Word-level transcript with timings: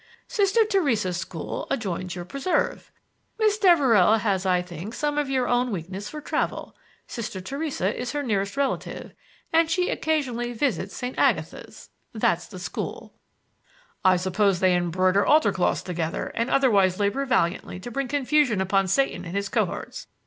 "Sister 0.27 0.65
Theresa's 0.65 1.17
school 1.17 1.67
adjoins 1.69 2.15
your 2.15 2.25
preserve; 2.25 2.91
Miss 3.37 3.59
Devereux 3.59 4.17
has 4.17 4.47
I 4.47 4.63
think 4.63 4.95
some 4.95 5.19
of 5.19 5.29
your 5.29 5.47
own 5.47 5.69
weakness 5.69 6.09
for 6.09 6.19
travel. 6.19 6.75
Sister 7.05 7.39
Theresa 7.39 7.95
is 7.95 8.11
her 8.13 8.23
nearest 8.23 8.57
relative, 8.57 9.13
and 9.53 9.69
she 9.69 9.91
occasionally 9.91 10.53
visits 10.53 10.97
St. 10.97 11.19
Agatha's—that's 11.19 12.47
the 12.47 12.57
school." 12.57 13.13
"I 14.03 14.17
suppose 14.17 14.59
they 14.59 14.75
embroider 14.75 15.23
altar 15.23 15.51
cloths 15.51 15.83
together 15.83 16.31
and 16.33 16.49
otherwise 16.49 16.99
labor 16.99 17.23
valiantly 17.27 17.79
to 17.81 17.91
bring 17.91 18.07
confusion 18.07 18.59
upon 18.59 18.87
Satan 18.87 19.23
and 19.23 19.35
his 19.35 19.49
cohorts. 19.49 20.07